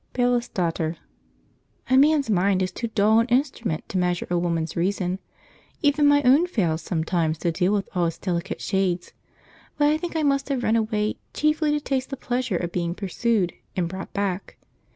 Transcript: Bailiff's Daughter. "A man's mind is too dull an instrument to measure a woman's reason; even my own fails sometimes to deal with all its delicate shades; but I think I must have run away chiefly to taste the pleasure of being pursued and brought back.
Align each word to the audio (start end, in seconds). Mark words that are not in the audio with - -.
Bailiff's 0.13 0.47
Daughter. 0.47 0.97
"A 1.87 1.95
man's 1.95 2.27
mind 2.27 2.63
is 2.63 2.71
too 2.71 2.87
dull 2.87 3.19
an 3.19 3.27
instrument 3.27 3.87
to 3.89 3.99
measure 3.99 4.25
a 4.31 4.37
woman's 4.39 4.75
reason; 4.75 5.19
even 5.83 6.07
my 6.07 6.23
own 6.23 6.47
fails 6.47 6.81
sometimes 6.81 7.37
to 7.37 7.51
deal 7.51 7.71
with 7.73 7.87
all 7.93 8.07
its 8.07 8.17
delicate 8.17 8.61
shades; 8.61 9.13
but 9.77 9.89
I 9.89 9.97
think 9.99 10.15
I 10.15 10.23
must 10.23 10.49
have 10.49 10.63
run 10.63 10.75
away 10.75 11.17
chiefly 11.35 11.69
to 11.73 11.79
taste 11.79 12.09
the 12.09 12.17
pleasure 12.17 12.57
of 12.57 12.71
being 12.71 12.95
pursued 12.95 13.53
and 13.75 13.87
brought 13.87 14.11
back. 14.11 14.57